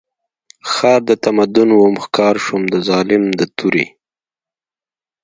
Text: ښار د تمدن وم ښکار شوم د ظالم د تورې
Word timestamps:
ښار 0.71 1.01
د 1.09 1.11
تمدن 1.23 1.69
وم 1.75 1.95
ښکار 2.03 2.35
شوم 2.45 2.61
د 2.73 2.75
ظالم 2.87 3.23
د 3.39 3.41
تورې 3.57 3.85